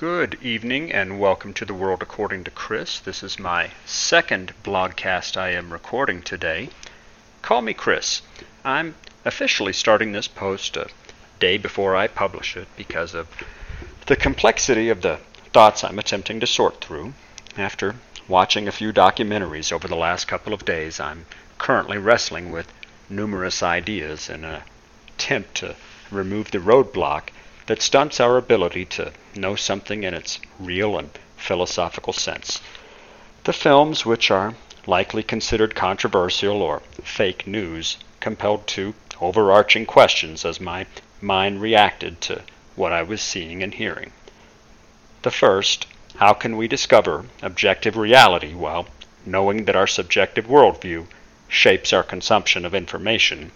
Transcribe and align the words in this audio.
Good 0.00 0.38
evening 0.40 0.90
and 0.90 1.20
welcome 1.20 1.52
to 1.52 1.66
the 1.66 1.74
World 1.74 2.00
According 2.00 2.44
to 2.44 2.50
Chris. 2.50 2.98
This 3.00 3.22
is 3.22 3.38
my 3.38 3.72
second 3.84 4.54
blogcast 4.64 5.36
I 5.36 5.50
am 5.50 5.74
recording 5.74 6.22
today. 6.22 6.70
Call 7.42 7.60
me 7.60 7.74
Chris. 7.74 8.22
I'm 8.64 8.94
officially 9.26 9.74
starting 9.74 10.12
this 10.12 10.26
post 10.26 10.78
a 10.78 10.88
day 11.38 11.58
before 11.58 11.94
I 11.94 12.06
publish 12.06 12.56
it 12.56 12.68
because 12.78 13.12
of 13.12 13.28
the 14.06 14.16
complexity 14.16 14.88
of 14.88 15.02
the 15.02 15.18
thoughts 15.52 15.84
I'm 15.84 15.98
attempting 15.98 16.40
to 16.40 16.46
sort 16.46 16.82
through. 16.82 17.12
After 17.58 17.96
watching 18.26 18.66
a 18.66 18.72
few 18.72 18.94
documentaries 18.94 19.70
over 19.70 19.86
the 19.86 19.96
last 19.96 20.26
couple 20.26 20.54
of 20.54 20.64
days, 20.64 20.98
I'm 20.98 21.26
currently 21.58 21.98
wrestling 21.98 22.50
with 22.50 22.72
numerous 23.10 23.62
ideas 23.62 24.30
in 24.30 24.46
an 24.46 24.62
attempt 25.10 25.56
to 25.56 25.76
remove 26.10 26.52
the 26.52 26.58
roadblock 26.58 27.24
that 27.70 27.80
stunts 27.80 28.18
our 28.18 28.36
ability 28.36 28.84
to 28.84 29.12
know 29.36 29.54
something 29.54 30.02
in 30.02 30.12
its 30.12 30.40
real 30.58 30.98
and 30.98 31.08
philosophical 31.36 32.12
sense. 32.12 32.60
The 33.44 33.52
films, 33.52 34.04
which 34.04 34.28
are 34.28 34.56
likely 34.88 35.22
considered 35.22 35.76
controversial 35.76 36.62
or 36.62 36.80
fake 37.04 37.46
news, 37.46 37.96
compelled 38.18 38.66
two 38.66 38.94
overarching 39.20 39.86
questions 39.86 40.44
as 40.44 40.60
my 40.60 40.84
mind 41.20 41.62
reacted 41.62 42.20
to 42.22 42.42
what 42.74 42.92
I 42.92 43.04
was 43.04 43.22
seeing 43.22 43.62
and 43.62 43.72
hearing. 43.72 44.10
The 45.22 45.30
first, 45.30 45.86
how 46.16 46.32
can 46.32 46.56
we 46.56 46.66
discover 46.66 47.26
objective 47.40 47.96
reality 47.96 48.52
while 48.52 48.88
knowing 49.24 49.66
that 49.66 49.76
our 49.76 49.86
subjective 49.86 50.46
worldview 50.46 51.06
shapes 51.46 51.92
our 51.92 52.02
consumption 52.02 52.64
of 52.64 52.74
information? 52.74 53.52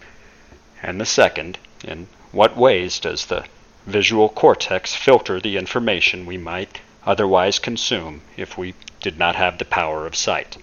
And 0.81 1.01
the 1.01 1.05
second, 1.05 1.57
in 1.83 2.07
what 2.31 2.55
ways 2.55 2.97
does 2.97 3.25
the 3.25 3.43
visual 3.85 4.29
cortex 4.29 4.95
filter 4.95 5.39
the 5.39 5.57
information 5.57 6.25
we 6.25 6.37
might 6.37 6.81
otherwise 7.05 7.59
consume 7.59 8.21
if 8.35 8.57
we 8.57 8.73
did 8.99 9.17
not 9.19 9.35
have 9.35 9.57
the 9.57 9.65
power 9.65 10.07
of 10.07 10.15
sight. 10.15 10.57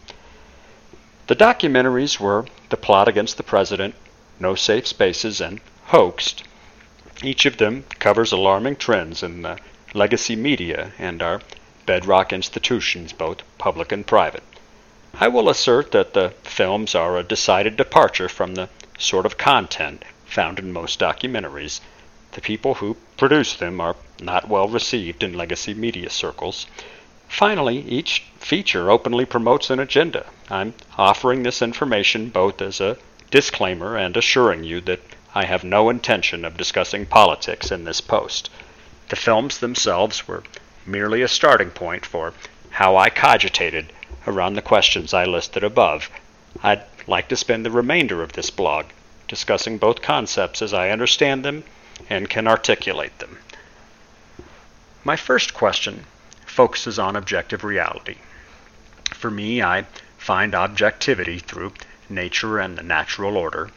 The 1.28 1.36
documentaries 1.36 2.18
were 2.18 2.46
The 2.70 2.76
Plot 2.76 3.06
Against 3.06 3.36
the 3.36 3.44
President, 3.44 3.94
No 4.40 4.56
Safe 4.56 4.86
Spaces, 4.88 5.40
and 5.40 5.60
Hoaxed. 5.86 6.42
Each 7.22 7.46
of 7.46 7.58
them 7.58 7.84
covers 8.00 8.32
alarming 8.32 8.76
trends 8.76 9.22
in 9.22 9.42
the 9.42 9.58
legacy 9.94 10.34
media 10.34 10.90
and 10.98 11.22
our 11.22 11.40
bedrock 11.86 12.32
institutions, 12.32 13.12
both 13.12 13.42
public 13.58 13.92
and 13.92 14.04
private. 14.04 14.42
I 15.14 15.28
will 15.28 15.48
assert 15.48 15.92
that 15.92 16.14
the 16.14 16.30
films 16.42 16.94
are 16.94 17.16
a 17.16 17.22
decided 17.22 17.76
departure 17.76 18.28
from 18.28 18.54
the 18.54 18.68
sort 18.98 19.26
of 19.26 19.38
content 19.38 20.04
found 20.24 20.58
in 20.58 20.72
most 20.72 20.98
documentaries 20.98 21.80
the 22.32 22.40
people 22.40 22.74
who 22.74 22.96
produce 23.18 23.54
them 23.54 23.80
are 23.80 23.94
not 24.20 24.48
well 24.48 24.66
received 24.66 25.22
in 25.22 25.34
legacy 25.34 25.74
media 25.74 26.08
circles. 26.08 26.66
Finally, 27.28 27.78
each 27.88 28.24
feature 28.38 28.90
openly 28.90 29.24
promotes 29.24 29.68
an 29.68 29.78
agenda. 29.78 30.26
I'm 30.50 30.74
offering 30.96 31.42
this 31.42 31.60
information 31.60 32.30
both 32.30 32.62
as 32.62 32.80
a 32.80 32.96
disclaimer 33.30 33.96
and 33.96 34.16
assuring 34.16 34.64
you 34.64 34.80
that 34.82 35.00
I 35.34 35.44
have 35.44 35.62
no 35.62 35.90
intention 35.90 36.44
of 36.44 36.56
discussing 36.56 37.06
politics 37.06 37.70
in 37.70 37.84
this 37.84 38.00
post. 38.00 38.50
The 39.08 39.16
films 39.16 39.58
themselves 39.58 40.26
were 40.26 40.42
merely 40.86 41.22
a 41.22 41.28
starting 41.28 41.70
point 41.70 42.04
for 42.06 42.32
how 42.70 42.96
I 42.96 43.10
cogitated 43.10 43.92
around 44.26 44.54
the 44.54 44.62
questions 44.62 45.12
I 45.12 45.24
listed 45.24 45.64
above. 45.64 46.08
I'd 46.62 46.84
like 47.06 47.28
to 47.28 47.36
spend 47.36 47.64
the 47.64 47.70
remainder 47.70 48.22
of 48.22 48.32
this 48.32 48.50
blog 48.50 48.86
discussing 49.28 49.78
both 49.78 50.00
concepts 50.00 50.62
as 50.62 50.72
I 50.72 50.90
understand 50.90 51.44
them 51.44 51.64
and 52.08 52.28
can 52.28 52.46
articulate 52.46 53.18
them. 53.18 53.38
My 55.04 55.16
first 55.16 55.54
question 55.54 56.04
focuses 56.46 56.98
on 56.98 57.16
objective 57.16 57.64
reality. 57.64 58.16
For 59.14 59.30
me, 59.30 59.62
I 59.62 59.86
find 60.18 60.54
objectivity 60.54 61.38
through 61.38 61.72
nature 62.08 62.58
and 62.58 62.76
the 62.76 62.82
natural 62.82 63.36
order. 63.36 63.70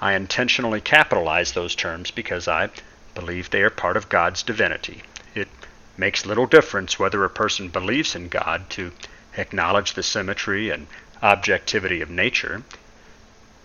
I 0.00 0.14
intentionally 0.14 0.80
capitalize 0.80 1.52
those 1.52 1.74
terms 1.74 2.10
because 2.10 2.48
I 2.48 2.70
believe 3.14 3.50
they 3.50 3.62
are 3.62 3.70
part 3.70 3.96
of 3.96 4.08
God's 4.08 4.42
divinity. 4.42 5.02
It 5.34 5.48
makes 5.96 6.26
little 6.26 6.46
difference 6.46 6.98
whether 6.98 7.24
a 7.24 7.30
person 7.30 7.68
believes 7.68 8.14
in 8.14 8.28
God 8.28 8.68
to 8.70 8.92
acknowledge 9.36 9.92
the 9.92 10.02
symmetry 10.02 10.70
and 10.70 10.86
objectivity 11.22 12.00
of 12.00 12.10
nature. 12.10 12.62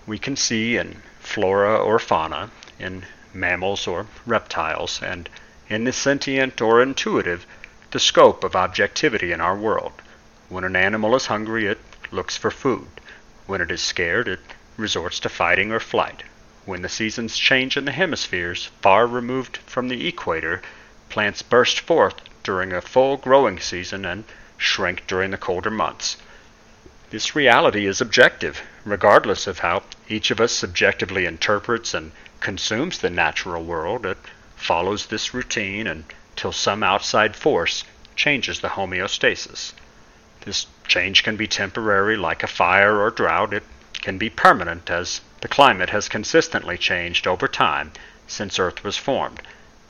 We 0.05 0.19
can 0.19 0.35
see 0.35 0.77
in 0.77 1.01
flora 1.19 1.77
or 1.77 1.99
fauna, 1.99 2.51
in 2.77 3.05
mammals 3.33 3.87
or 3.87 4.07
reptiles, 4.25 5.01
and 5.01 5.29
in 5.67 5.83
the 5.83 5.93
sentient 5.93 6.61
or 6.61 6.81
intuitive, 6.81 7.45
the 7.91 7.99
scope 7.99 8.43
of 8.43 8.55
objectivity 8.55 9.31
in 9.31 9.41
our 9.41 9.55
world. 9.55 9.93
When 10.47 10.63
an 10.63 10.75
animal 10.75 11.15
is 11.15 11.27
hungry, 11.27 11.67
it 11.67 11.79
looks 12.11 12.37
for 12.37 12.51
food. 12.51 12.87
When 13.45 13.61
it 13.61 13.71
is 13.71 13.81
scared, 13.81 14.27
it 14.27 14.39
resorts 14.77 15.19
to 15.21 15.29
fighting 15.29 15.71
or 15.71 15.79
flight. 15.79 16.23
When 16.65 16.81
the 16.81 16.89
seasons 16.89 17.37
change 17.37 17.77
in 17.77 17.85
the 17.85 17.91
hemispheres, 17.91 18.69
far 18.81 19.07
removed 19.07 19.57
from 19.57 19.87
the 19.87 20.07
equator, 20.07 20.61
plants 21.09 21.41
burst 21.41 21.79
forth 21.79 22.15
during 22.43 22.73
a 22.73 22.81
full 22.81 23.17
growing 23.17 23.59
season 23.59 24.05
and 24.05 24.23
shrink 24.57 25.05
during 25.07 25.31
the 25.31 25.37
colder 25.37 25.71
months. 25.71 26.17
This 27.09 27.35
reality 27.35 27.87
is 27.87 28.01
objective, 28.01 28.61
regardless 28.85 29.47
of 29.47 29.59
how 29.59 29.83
each 30.07 30.29
of 30.29 30.39
us 30.39 30.51
subjectively 30.51 31.25
interprets 31.25 31.93
and 31.93 32.11
consumes 32.39 32.99
the 32.99 33.09
natural 33.09 33.63
world, 33.63 34.05
it 34.05 34.17
follows 34.55 35.05
this 35.05 35.33
routine 35.33 35.87
until 35.87 36.51
some 36.51 36.83
outside 36.83 37.35
force 37.35 37.83
changes 38.15 38.59
the 38.59 38.69
homeostasis. 38.69 39.73
This 40.41 40.67
change 40.87 41.23
can 41.23 41.35
be 41.35 41.47
temporary, 41.47 42.17
like 42.17 42.43
a 42.43 42.47
fire 42.47 42.99
or 43.01 43.11
drought. 43.11 43.53
It 43.53 43.63
can 43.93 44.17
be 44.17 44.29
permanent, 44.29 44.89
as 44.89 45.21
the 45.41 45.47
climate 45.47 45.89
has 45.89 46.09
consistently 46.09 46.77
changed 46.77 47.27
over 47.27 47.47
time 47.47 47.91
since 48.27 48.59
Earth 48.59 48.83
was 48.83 48.97
formed. 48.97 49.41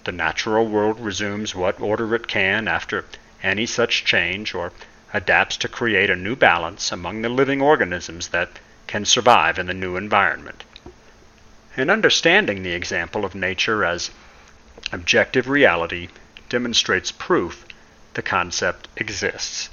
The 0.05 0.11
natural 0.11 0.65
world 0.65 0.99
resumes 0.99 1.53
what 1.53 1.79
order 1.79 2.15
it 2.15 2.27
can 2.27 2.67
after 2.67 3.05
any 3.43 3.65
such 3.65 4.05
change, 4.05 4.53
or 4.53 4.71
adapts 5.13 5.57
to 5.57 5.67
create 5.67 6.09
a 6.09 6.15
new 6.15 6.35
balance 6.35 6.91
among 6.91 7.21
the 7.21 7.29
living 7.29 7.61
organisms 7.61 8.29
that 8.29 8.59
can 8.87 9.05
survive 9.05 9.59
in 9.59 9.67
the 9.67 9.73
new 9.73 9.95
environment. 9.95 10.63
In 11.77 11.89
understanding 11.91 12.63
the 12.63 12.73
example 12.73 13.23
of 13.23 13.35
nature 13.35 13.85
as 13.85 14.09
objective 14.91 15.47
reality 15.47 16.07
demonstrates 16.49 17.11
proof 17.11 17.63
the 18.15 18.23
concept 18.23 18.87
exists. 18.97 19.69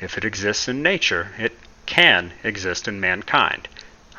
If 0.00 0.16
it 0.16 0.24
exists 0.24 0.68
in 0.68 0.82
nature, 0.82 1.32
it 1.38 1.58
can 1.84 2.32
exist 2.42 2.88
in 2.88 2.98
mankind. 2.98 3.68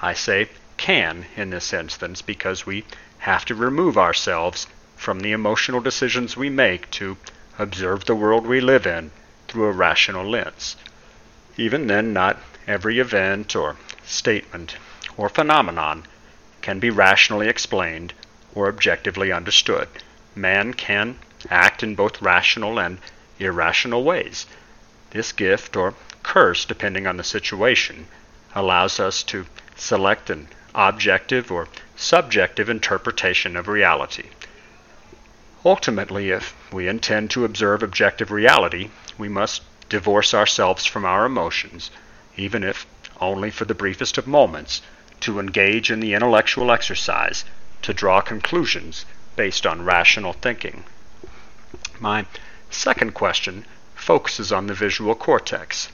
I 0.02 0.14
say 0.14 0.50
can 0.78 1.26
in 1.36 1.50
this 1.50 1.74
instance 1.74 2.22
because 2.22 2.68
we 2.68 2.86
have 3.20 3.44
to 3.46 3.56
remove 3.56 3.98
ourselves 3.98 4.68
from 4.96 5.22
the 5.22 5.32
emotional 5.32 5.82
decisions 5.82 6.38
we 6.38 6.50
make 6.50 6.92
to 6.92 7.18
observe 7.58 8.06
the 8.06 8.16
world 8.16 8.46
we 8.46 8.62
live 8.62 8.86
in 8.86 9.10
through 9.48 9.66
a 9.66 9.72
rational 9.72 10.30
lens. 10.30 10.76
Even 11.58 11.88
then, 11.88 12.14
not 12.14 12.38
every 12.68 13.00
event 13.00 13.56
or 13.56 13.78
statement 14.04 14.76
or 15.18 15.28
phenomenon 15.28 16.06
can 16.66 16.80
be 16.80 16.90
rationally 16.90 17.48
explained 17.48 18.12
or 18.56 18.68
objectively 18.68 19.32
understood. 19.32 19.88
Man 20.34 20.74
can 20.74 21.20
act 21.52 21.84
in 21.84 21.94
both 21.94 22.24
rational 22.24 22.80
and 22.80 22.98
irrational 23.38 24.04
ways. 24.04 24.48
This 25.12 25.32
gift, 25.32 25.76
or 25.76 25.94
curse 26.24 26.66
depending 26.66 27.06
on 27.06 27.18
the 27.18 27.24
situation, 27.24 28.08
allows 28.56 29.00
us 29.00 29.22
to 29.26 29.46
select 29.76 30.32
an 30.32 30.48
objective 30.74 31.52
or 31.52 31.68
subjective 31.96 32.68
interpretation 32.68 33.56
of 33.56 33.68
reality. 33.68 34.30
Ultimately, 35.64 36.32
if 36.32 36.56
we 36.74 36.88
intend 36.88 37.30
to 37.30 37.46
observe 37.46 37.84
objective 37.84 38.32
reality, 38.32 38.90
we 39.20 39.30
must 39.30 39.62
divorce 39.88 40.34
ourselves 40.34 40.84
from 40.84 41.06
our 41.06 41.26
emotions, 41.26 41.92
even 42.38 42.64
if 42.64 42.88
only 43.22 43.52
for 43.52 43.66
the 43.66 43.76
briefest 43.76 44.18
of 44.18 44.26
moments, 44.26 44.82
to 45.22 45.40
engage 45.40 45.92
in 45.92 46.00
the 46.00 46.14
intellectual 46.14 46.72
exercise 46.72 47.46
to 47.82 47.94
draw 47.94 48.22
conclusions 48.22 49.06
based 49.36 49.66
on 49.66 49.86
rational 49.86 50.34
thinking. 50.34 50.84
My 52.00 52.26
second 52.70 53.14
question 53.14 53.66
focuses 53.96 54.52
on 54.52 54.68
the 54.68 54.74
visual 54.74 55.16
cortex, 55.16 55.90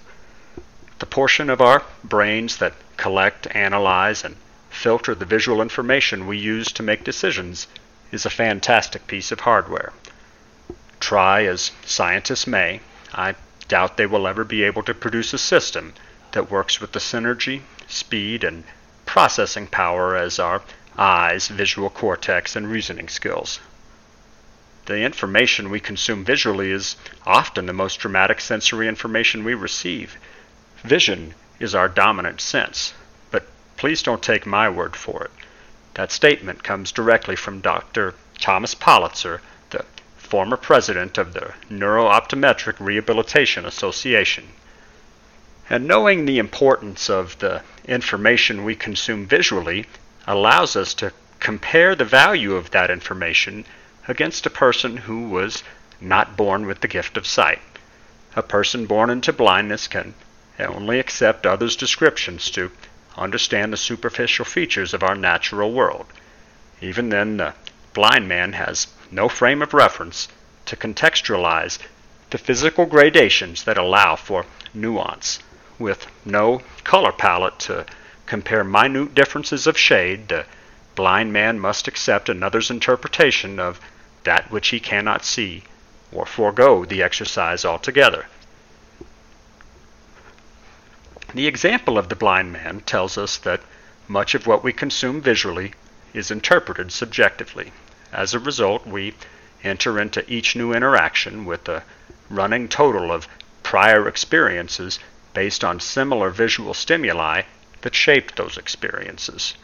the 0.99 1.05
portion 1.05 1.49
of 1.49 1.59
our 1.59 1.83
brains 2.03 2.57
that 2.57 2.73
collect, 2.97 3.47
analyze, 3.55 4.23
and 4.23 4.35
filter 4.69 5.15
the 5.15 5.25
visual 5.25 5.61
information 5.61 6.27
we 6.27 6.37
use 6.37 6.71
to 6.71 6.83
make 6.83 7.03
decisions 7.03 7.67
is 8.11 8.25
a 8.25 8.29
fantastic 8.29 9.07
piece 9.07 9.31
of 9.31 9.39
hardware. 9.41 9.93
Try 10.99 11.45
as 11.45 11.71
scientists 11.85 12.45
may, 12.45 12.81
I 13.13 13.35
doubt 13.67 13.97
they 13.97 14.05
will 14.05 14.27
ever 14.27 14.43
be 14.43 14.63
able 14.63 14.83
to 14.83 14.93
produce 14.93 15.33
a 15.33 15.37
system 15.37 15.93
that 16.33 16.51
works 16.51 16.79
with 16.79 16.91
the 16.91 16.99
synergy, 16.99 17.61
speed, 17.87 18.43
and 18.43 18.63
processing 19.11 19.67
power 19.67 20.15
as 20.15 20.39
our 20.39 20.61
eyes, 20.97 21.49
visual 21.49 21.89
cortex, 21.89 22.55
and 22.55 22.71
reasoning 22.71 23.09
skills. 23.09 23.59
the 24.85 24.99
information 25.01 25.69
we 25.69 25.81
consume 25.81 26.23
visually 26.23 26.71
is 26.71 26.95
often 27.25 27.65
the 27.65 27.73
most 27.73 27.97
dramatic 27.99 28.39
sensory 28.39 28.87
information 28.87 29.43
we 29.43 29.53
receive. 29.53 30.15
Vision 30.83 31.35
is 31.59 31.75
our 31.75 31.89
dominant 31.89 32.39
sense, 32.39 32.93
but 33.31 33.43
please 33.75 34.01
don't 34.01 34.23
take 34.23 34.45
my 34.45 34.69
word 34.69 34.95
for 34.95 35.25
it. 35.25 35.31
That 35.95 36.13
statement 36.13 36.63
comes 36.63 36.93
directly 36.93 37.35
from 37.35 37.59
Dr. 37.59 38.13
Thomas 38.39 38.73
Politzer, 38.73 39.41
the 39.71 39.83
former 40.15 40.55
president 40.55 41.17
of 41.17 41.33
the 41.33 41.53
Neurooptometric 41.69 42.79
Rehabilitation 42.79 43.65
Association. 43.65 44.53
And 45.71 45.87
knowing 45.87 46.25
the 46.25 46.37
importance 46.37 47.09
of 47.09 47.39
the 47.39 47.63
information 47.85 48.65
we 48.65 48.75
consume 48.75 49.25
visually 49.25 49.85
allows 50.27 50.75
us 50.75 50.93
to 50.95 51.13
compare 51.39 51.95
the 51.95 52.03
value 52.03 52.55
of 52.55 52.71
that 52.71 52.91
information 52.91 53.63
against 54.05 54.45
a 54.45 54.49
person 54.49 54.97
who 54.97 55.29
was 55.29 55.63
not 56.01 56.35
born 56.35 56.65
with 56.65 56.81
the 56.81 56.89
gift 56.89 57.15
of 57.15 57.25
sight. 57.25 57.61
A 58.35 58.43
person 58.43 58.85
born 58.85 59.09
into 59.09 59.31
blindness 59.31 59.87
can 59.87 60.13
only 60.59 60.99
accept 60.99 61.45
others' 61.45 61.77
descriptions 61.77 62.51
to 62.51 62.73
understand 63.15 63.71
the 63.71 63.77
superficial 63.77 64.43
features 64.43 64.93
of 64.93 65.03
our 65.03 65.15
natural 65.15 65.71
world. 65.71 66.05
Even 66.81 67.07
then, 67.07 67.37
the 67.37 67.53
blind 67.93 68.27
man 68.27 68.51
has 68.51 68.87
no 69.09 69.29
frame 69.29 69.61
of 69.61 69.73
reference 69.73 70.27
to 70.65 70.75
contextualize 70.75 71.79
the 72.29 72.37
physical 72.37 72.85
gradations 72.85 73.63
that 73.63 73.77
allow 73.77 74.17
for 74.17 74.45
nuance, 74.73 75.39
with 75.81 76.07
no 76.25 76.61
color 76.83 77.11
palette 77.11 77.59
to 77.59 77.85
compare 78.25 78.63
minute 78.63 79.13
differences 79.13 79.67
of 79.67 79.77
shade, 79.77 80.27
the 80.29 80.45
blind 80.95 81.33
man 81.33 81.59
must 81.59 81.87
accept 81.87 82.29
another's 82.29 82.69
interpretation 82.69 83.59
of 83.59 83.79
that 84.23 84.51
which 84.51 84.69
he 84.69 84.79
cannot 84.79 85.25
see, 85.25 85.63
or 86.11 86.25
forego 86.25 86.85
the 86.85 87.01
exercise 87.01 87.65
altogether. 87.65 88.27
The 91.33 91.47
example 91.47 91.97
of 91.97 92.09
the 92.09 92.15
blind 92.15 92.51
man 92.51 92.81
tells 92.81 93.17
us 93.17 93.37
that 93.37 93.61
much 94.07 94.35
of 94.35 94.47
what 94.47 94.63
we 94.63 94.73
consume 94.73 95.21
visually 95.21 95.73
is 96.13 96.29
interpreted 96.29 96.91
subjectively. 96.91 97.71
As 98.11 98.33
a 98.33 98.39
result, 98.39 98.85
we 98.85 99.13
enter 99.63 99.99
into 99.99 100.29
each 100.29 100.55
new 100.55 100.73
interaction 100.73 101.45
with 101.45 101.69
a 101.69 101.83
running 102.29 102.67
total 102.67 103.11
of 103.11 103.27
prior 103.63 104.07
experiences 104.07 104.99
based 105.33 105.63
on 105.63 105.79
similar 105.79 106.29
visual 106.29 106.73
stimuli 106.73 107.43
that 107.81 107.95
shaped 107.95 108.35
those 108.35 108.57
experiences. 108.57 109.55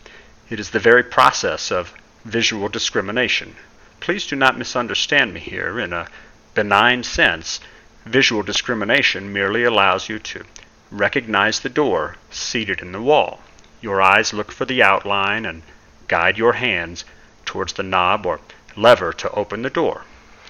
It 0.50 0.60
is 0.60 0.70
the 0.70 0.80
very 0.80 1.04
process 1.04 1.72
of 1.72 1.94
visual 2.24 2.70
discrimination. 2.70 3.56
Please 4.00 4.28
do 4.28 4.36
not 4.36 4.58
misunderstand 4.58 5.34
me 5.34 5.40
here. 5.40 5.80
In 5.80 5.94
a 5.94 6.08
benign 6.54 7.04
sense, 7.04 7.60
visual 8.06 8.44
discrimination 8.44 9.34
merely 9.34 9.64
allows 9.64 10.10
you 10.10 10.20
to 10.20 10.44
recognize 10.92 11.60
the 11.60 11.70
door 11.70 12.16
seated 12.32 12.82
in 12.82 12.92
the 12.92 13.02
wall. 13.02 13.42
Your 13.82 14.02
eyes 14.02 14.34
look 14.34 14.52
for 14.52 14.66
the 14.66 14.82
outline 14.82 15.46
and 15.46 15.64
guide 16.08 16.38
your 16.38 16.54
hands 16.54 17.04
towards 17.46 17.74
the 17.74 17.84
knob 17.84 18.26
or 18.26 18.40
lever 18.76 19.12
to 19.14 19.32
open 19.32 19.62
the 19.62 19.70
door. 19.70 20.04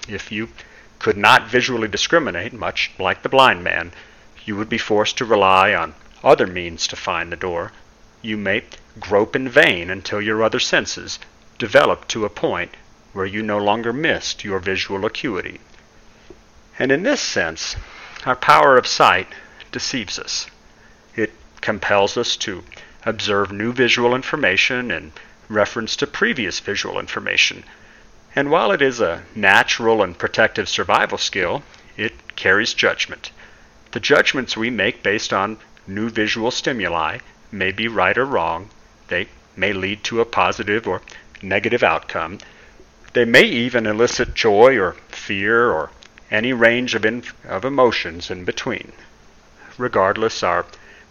If 0.08 0.30
you 0.30 0.48
could 0.98 1.16
not 1.16 1.48
visually 1.48 1.88
discriminate, 1.88 2.52
much 2.52 2.90
like 2.98 3.22
the 3.22 3.28
blind 3.28 3.62
man, 3.62 3.92
you 4.44 4.56
would 4.56 4.68
be 4.68 4.78
forced 4.78 5.18
to 5.18 5.24
rely 5.24 5.74
on 5.74 5.94
other 6.22 6.46
means 6.46 6.86
to 6.86 6.96
find 6.96 7.30
the 7.30 7.36
door. 7.36 7.72
You 8.22 8.36
may 8.36 8.64
grope 9.00 9.36
in 9.36 9.48
vain 9.48 9.90
until 9.90 10.20
your 10.20 10.42
other 10.42 10.60
senses 10.60 11.18
develop 11.58 12.08
to 12.08 12.24
a 12.24 12.30
point 12.30 12.76
where 13.12 13.26
you 13.26 13.42
no 13.42 13.58
longer 13.58 13.92
missed 13.92 14.44
your 14.44 14.58
visual 14.58 15.04
acuity. 15.04 15.60
And 16.78 16.92
in 16.92 17.02
this 17.02 17.20
sense, 17.20 17.76
our 18.26 18.36
power 18.36 18.76
of 18.76 18.86
sight 18.86 19.28
deceives 19.72 20.18
us. 20.18 20.46
It 21.16 21.32
compels 21.60 22.16
us 22.16 22.36
to 22.38 22.64
observe 23.04 23.50
new 23.50 23.72
visual 23.72 24.14
information 24.14 24.90
in 24.90 25.12
reference 25.48 25.96
to 25.96 26.06
previous 26.06 26.60
visual 26.60 26.98
information. 26.98 27.64
And 28.36 28.50
while 28.50 28.70
it 28.70 28.82
is 28.82 29.00
a 29.00 29.24
natural 29.34 30.02
and 30.02 30.16
protective 30.16 30.68
survival 30.68 31.18
skill, 31.18 31.62
it 31.96 32.36
carries 32.36 32.74
judgment. 32.74 33.30
The 33.98 34.14
judgments 34.14 34.56
we 34.56 34.70
make 34.70 35.02
based 35.02 35.32
on 35.32 35.58
new 35.84 36.08
visual 36.08 36.52
stimuli 36.52 37.18
may 37.50 37.72
be 37.72 37.88
right 37.88 38.16
or 38.16 38.24
wrong. 38.24 38.70
They 39.08 39.26
may 39.56 39.72
lead 39.72 40.04
to 40.04 40.20
a 40.20 40.24
positive 40.24 40.86
or 40.86 41.02
negative 41.42 41.82
outcome. 41.82 42.38
They 43.12 43.24
may 43.24 43.42
even 43.42 43.88
elicit 43.88 44.34
joy 44.34 44.78
or 44.78 44.92
fear 45.08 45.72
or 45.72 45.90
any 46.30 46.52
range 46.52 46.94
of, 46.94 47.04
of 47.44 47.64
emotions 47.64 48.30
in 48.30 48.44
between 48.44 48.92
regardless, 49.78 50.44
our 50.44 50.64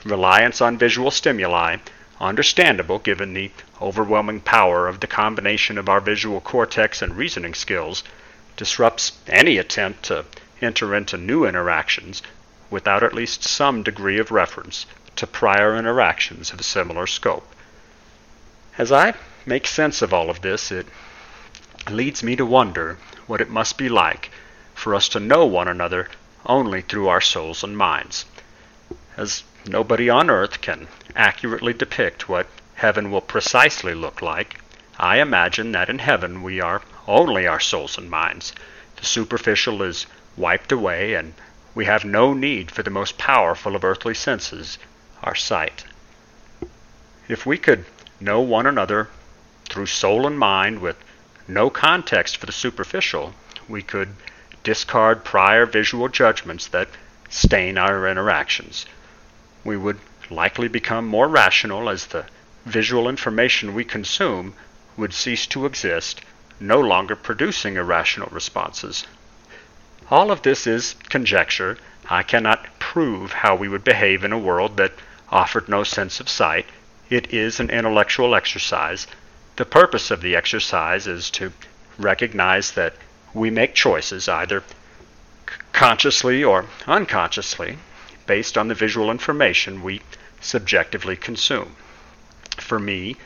reliance 0.06 0.62
on 0.62 0.78
visual 0.78 1.12
stimuli, 1.12 1.75
understandable 2.22 3.00
given 3.00 3.33
the 3.33 3.51
overwhelming 3.81 4.40
power 4.40 4.88
of 4.88 5.01
the 5.01 5.07
combination 5.07 5.78
of 5.78 5.90
our 5.90 6.00
visual 6.00 6.40
cortex 6.40 7.01
and 7.01 7.18
reasoning 7.18 7.54
skills, 7.54 8.01
disrupts 8.56 9.12
any 9.28 9.57
attempt 9.57 10.04
to 10.04 10.24
enter 10.62 10.95
into 10.95 11.18
new 11.18 11.44
interactions 11.45 12.22
without 12.69 13.04
at 13.04 13.14
least 13.14 13.44
some 13.44 13.84
degree 13.84 14.19
of 14.19 14.31
reference 14.31 14.86
to 15.16 15.25
prior 15.25 15.75
interactions 15.75 16.52
of 16.52 16.64
similar 16.64 17.08
scope. 17.08 17.48
As 18.78 18.92
I 18.92 19.14
make 19.46 19.68
sense 19.68 20.02
of 20.02 20.14
all 20.14 20.30
of 20.30 20.42
this, 20.42 20.72
it 20.72 20.88
leads 21.90 22.24
me 22.24 22.36
to 22.36 22.46
wonder 22.46 22.98
what 23.25 23.42
it 23.42 23.50
must 23.50 23.78
be 23.78 23.90
like 23.90 24.31
for 24.74 24.94
us 24.94 25.10
to 25.10 25.19
know 25.19 25.46
one 25.46 25.68
another 25.68 26.10
only 26.46 26.81
through 26.81 27.08
our 27.08 27.22
souls 27.22 27.64
and 27.64 27.78
minds 27.78 28.25
as 29.18 29.44
nobody 29.66 30.10
on 30.10 30.30
earth 30.30 30.62
can 30.62 30.88
accurately 31.16 31.74
depict 31.74 32.30
what 32.30 32.46
heaven 32.75 33.10
will 33.10 33.22
precisely 33.22 33.96
look 33.96 34.22
like, 34.22 34.62
I 35.00 35.19
imagine 35.19 35.72
that 35.72 35.90
in 35.90 35.98
heaven 36.00 36.44
we 36.44 36.62
are 36.62 36.84
only 37.08 37.48
our 37.48 37.60
souls 37.60 37.98
and 37.98 38.12
minds. 38.12 38.54
The 38.98 39.06
superficial 39.06 39.81
is 39.81 40.06
wiped 40.38 40.72
away, 40.72 41.16
and 41.16 41.34
we 41.78 41.86
have 41.86 42.04
no 42.04 42.34
need 42.34 42.72
for 42.72 42.82
the 42.82 42.90
most 42.90 43.20
powerful 43.20 43.76
of 43.76 43.84
earthly 43.84 44.16
senses, 44.16 44.80
our 45.22 45.36
sight. 45.36 45.86
If 47.28 47.46
we 47.46 47.60
could 47.60 47.86
know 48.20 48.42
one 48.42 48.66
another 48.66 49.10
through 49.70 49.86
soul 49.86 50.26
and 50.26 50.40
mind 50.40 50.80
with 50.80 50.98
no 51.48 51.70
context 51.70 52.38
for 52.38 52.48
the 52.48 52.52
superficial, 52.52 53.36
we 53.70 53.84
could 53.84 54.10
discard 54.64 55.24
prior 55.24 55.68
visual 55.68 56.08
judgments 56.10 56.66
that 56.70 56.90
stain 57.30 57.78
our 57.78 58.07
interactions 58.07 58.88
we 59.68 59.76
would 59.76 60.00
likely 60.30 60.69
become 60.69 61.06
more 61.06 61.28
rational 61.28 61.90
as 61.90 62.07
the 62.07 62.26
visual 62.66 63.10
information 63.10 63.74
we 63.74 63.84
consume 63.84 64.54
would 64.96 65.14
cease 65.14 65.46
to 65.46 65.66
exist, 65.66 66.22
no 66.60 66.80
longer 66.80 67.16
producing 67.16 67.76
irrational 67.76 68.30
responses. 68.31 69.06
All 70.09 70.31
of 70.31 70.42
this 70.42 70.66
is 70.66 70.95
conjecture. 71.09 71.78
I 72.09 72.23
cannot 72.23 72.80
prove 72.80 73.33
how 73.33 73.56
we 73.56 73.68
would 73.68 73.83
behave 73.83 74.23
in 74.23 74.31
a 74.31 74.40
world 74.40 74.78
that 74.78 74.94
offered 75.30 75.68
no 75.68 75.83
sense 75.83 76.21
of 76.21 76.30
sight. 76.30 76.66
It 77.09 77.33
is 77.33 77.59
an 77.59 77.69
intellectual 77.69 78.33
exercise. 78.33 79.06
The 79.57 79.66
purpose 79.66 80.09
of 80.09 80.21
the 80.21 80.33
exercise 80.33 81.07
is 81.07 81.30
to 81.31 81.52
recognize 81.97 82.71
that 82.71 82.94
we 83.33 83.49
make 83.49 83.76
choices 83.76 84.30
either 84.30 84.64
consciously 85.73 86.42
or 86.42 86.68
unconsciously, 86.87 87.78
based 88.26 88.57
on 88.57 88.69
the 88.69 88.76
visual 88.76 89.11
information 89.11 89.83
we 89.83 90.02
subjectively 90.40 91.18
consume. 91.18 91.76
For 92.57 92.80
me, 92.80 93.18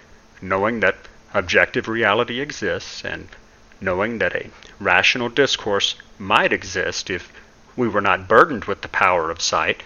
knowing 0.41 0.79
that 0.79 0.97
objective 1.33 1.87
reality 1.87 2.41
exists 2.41 3.05
and 3.05 3.27
knowing 3.81 4.19
that 4.19 4.35
a 4.35 4.49
rational 4.79 5.27
discourse 5.27 5.95
might 6.19 6.53
exist 6.53 7.09
if 7.09 7.33
we 7.75 7.87
were 7.87 8.01
not 8.01 8.27
burdened 8.27 8.65
with 8.65 8.81
the 8.81 8.87
power 8.87 9.31
of 9.31 9.41
sight, 9.41 9.81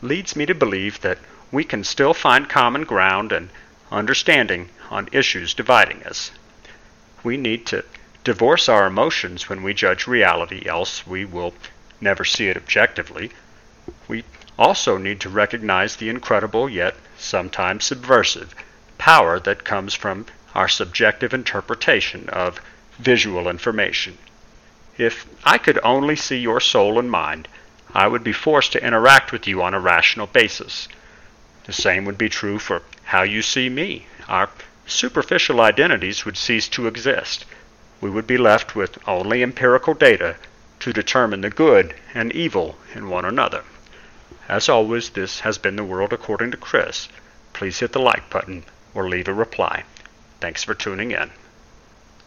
leads 0.00 0.36
me 0.36 0.46
to 0.46 0.54
believe 0.54 1.00
that 1.00 1.18
we 1.50 1.64
can 1.64 1.84
still 1.84 2.14
find 2.14 2.48
common 2.48 2.84
ground 2.84 3.32
and 3.32 3.50
understanding 3.90 4.70
on 4.90 5.08
issues 5.12 5.54
dividing 5.54 6.02
us. 6.04 6.30
We 7.22 7.36
need 7.36 7.66
to 7.66 7.84
divorce 8.24 8.68
our 8.68 8.86
emotions 8.86 9.48
when 9.48 9.62
we 9.62 9.74
judge 9.74 10.06
reality, 10.06 10.66
else 10.66 11.06
we 11.06 11.24
will 11.24 11.54
never 12.00 12.24
see 12.24 12.48
it 12.48 12.56
objectively. 12.56 13.32
We 14.08 14.24
also 14.58 14.96
need 14.96 15.20
to 15.20 15.28
recognize 15.28 15.96
the 15.96 16.08
incredible, 16.08 16.68
yet 16.68 16.94
sometimes 17.18 17.84
subversive, 17.84 18.54
power 18.98 19.40
that 19.40 19.64
comes 19.64 19.94
from 19.94 20.26
our 20.54 20.68
subjective 20.68 21.34
interpretation 21.34 22.28
of 22.28 22.60
visual 23.02 23.48
information. 23.48 24.16
If 24.96 25.26
I 25.44 25.58
could 25.58 25.78
only 25.82 26.16
see 26.16 26.38
your 26.38 26.60
soul 26.60 26.98
and 26.98 27.10
mind, 27.10 27.48
I 27.94 28.06
would 28.06 28.24
be 28.24 28.32
forced 28.32 28.72
to 28.72 28.84
interact 28.84 29.32
with 29.32 29.46
you 29.46 29.62
on 29.62 29.74
a 29.74 29.80
rational 29.80 30.26
basis. 30.26 30.88
The 31.64 31.72
same 31.72 32.04
would 32.04 32.18
be 32.18 32.28
true 32.28 32.58
for 32.58 32.82
how 33.04 33.22
you 33.22 33.42
see 33.42 33.68
me. 33.68 34.06
Our 34.28 34.48
superficial 34.86 35.60
identities 35.60 36.24
would 36.24 36.36
cease 36.36 36.68
to 36.68 36.86
exist. 36.86 37.44
we 38.02 38.10
would 38.10 38.26
be 38.26 38.36
left 38.36 38.74
with 38.74 38.98
only 39.08 39.42
empirical 39.42 39.94
data 39.94 40.34
to 40.80 40.92
determine 40.92 41.40
the 41.40 41.48
good 41.48 41.94
and 42.12 42.32
evil 42.32 42.76
in 42.94 43.08
one 43.08 43.24
another. 43.24 43.62
As 44.48 44.68
always, 44.68 45.10
this 45.10 45.40
has 45.40 45.56
been 45.56 45.76
The 45.76 45.84
World 45.84 46.12
According 46.12 46.50
to 46.50 46.56
Chris. 46.56 47.08
Please 47.52 47.78
hit 47.78 47.92
the 47.92 48.00
like 48.00 48.28
button 48.28 48.64
or 48.92 49.08
leave 49.08 49.28
a 49.28 49.32
reply. 49.32 49.84
Thanks 50.40 50.64
for 50.64 50.74
tuning 50.74 51.12
in. 51.12 51.30